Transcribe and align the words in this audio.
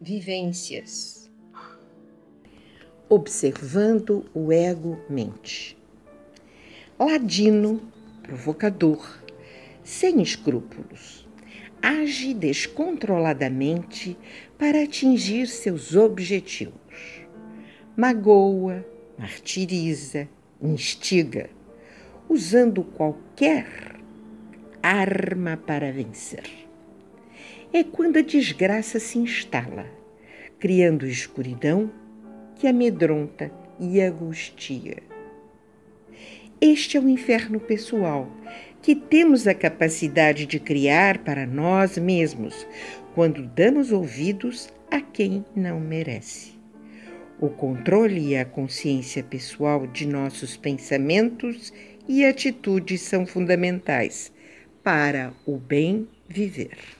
vivências. 0.00 1.30
Observando 3.06 4.24
o 4.32 4.50
ego-mente. 4.50 5.76
Ladino, 6.98 7.82
provocador, 8.22 9.22
sem 9.84 10.22
escrúpulos, 10.22 11.28
age 11.82 12.32
descontroladamente 12.32 14.16
para 14.56 14.84
atingir 14.84 15.46
seus 15.46 15.94
objetivos. 15.94 17.26
Magoa, 17.94 18.86
martiriza, 19.18 20.26
instiga, 20.62 21.50
usando 22.26 22.84
qualquer 22.84 23.96
arma 24.82 25.58
para 25.58 25.92
vencer. 25.92 26.69
É 27.72 27.84
quando 27.84 28.16
a 28.16 28.20
desgraça 28.20 28.98
se 28.98 29.16
instala, 29.16 29.86
criando 30.58 31.06
escuridão 31.06 31.88
que 32.56 32.66
amedronta 32.66 33.52
e 33.78 34.00
angustia. 34.00 34.96
Este 36.60 36.96
é 36.96 37.00
o 37.00 37.08
inferno 37.08 37.60
pessoal 37.60 38.28
que 38.82 38.96
temos 38.96 39.46
a 39.46 39.54
capacidade 39.54 40.46
de 40.46 40.58
criar 40.58 41.18
para 41.18 41.46
nós 41.46 41.96
mesmos 41.96 42.66
quando 43.14 43.46
damos 43.46 43.92
ouvidos 43.92 44.68
a 44.90 45.00
quem 45.00 45.44
não 45.54 45.78
merece. 45.78 46.58
O 47.38 47.48
controle 47.48 48.30
e 48.30 48.36
a 48.36 48.44
consciência 48.44 49.22
pessoal 49.22 49.86
de 49.86 50.08
nossos 50.08 50.56
pensamentos 50.56 51.72
e 52.08 52.24
atitudes 52.24 53.00
são 53.02 53.24
fundamentais 53.24 54.32
para 54.82 55.32
o 55.46 55.56
bem 55.56 56.08
viver. 56.28 56.99